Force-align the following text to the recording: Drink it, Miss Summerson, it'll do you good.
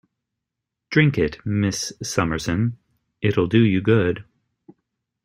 Drink 0.89 1.19
it, 1.19 1.45
Miss 1.45 1.93
Summerson, 2.01 2.79
it'll 3.21 3.45
do 3.45 3.63
you 3.63 3.81
good. 3.81 4.25